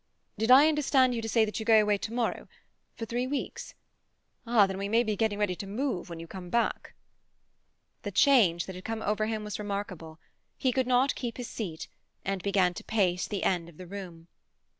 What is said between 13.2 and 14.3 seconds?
the end of the room.